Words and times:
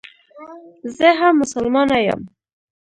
زه 0.97 1.07
هم 1.19 1.33
مسلمانه 1.41 1.97
یم. 2.07 2.21